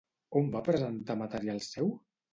[0.39, 1.97] On va presentar material seu?